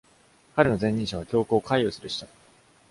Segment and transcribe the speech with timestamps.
[0.55, 2.25] 彼の前任者は教皇カイウスでした。